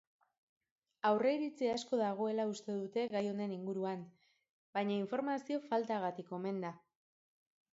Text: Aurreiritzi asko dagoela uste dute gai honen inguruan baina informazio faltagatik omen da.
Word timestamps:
Aurreiritzi 1.09 1.67
asko 1.73 1.99
dagoela 1.99 2.47
uste 2.53 2.77
dute 2.77 3.03
gai 3.17 3.21
honen 3.33 3.53
inguruan 3.57 4.01
baina 4.79 4.97
informazio 5.03 5.63
faltagatik 5.69 6.33
omen 6.41 6.59
da. 6.65 6.73